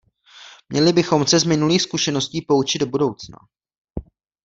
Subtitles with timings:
[0.69, 3.37] Měli bychom se z minulých zkušeností poučit do budoucna.